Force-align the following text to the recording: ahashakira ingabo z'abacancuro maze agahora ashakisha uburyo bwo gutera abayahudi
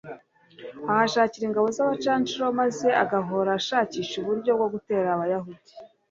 ahashakira 0.91 1.43
ingabo 1.45 1.67
z'abacancuro 1.75 2.45
maze 2.59 2.87
agahora 3.03 3.49
ashakisha 3.59 4.13
uburyo 4.17 4.51
bwo 4.57 4.67
gutera 4.73 5.07
abayahudi 5.11 5.71